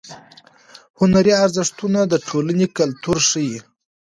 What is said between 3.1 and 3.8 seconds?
ښیي.